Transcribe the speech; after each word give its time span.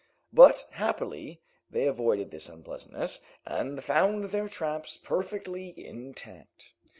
But 0.33 0.65
happily 0.71 1.43
they 1.69 1.85
avoided 1.85 2.31
this 2.31 2.49
unpleasantness, 2.49 3.21
and 3.45 3.83
found 3.83 4.31
their 4.31 4.47
traps 4.47 4.97
perfectly 4.97 5.75
intact. 5.77 6.73